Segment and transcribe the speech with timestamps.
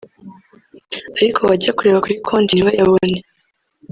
[1.19, 3.19] ariko bajya kureba kuri konti ntibayabone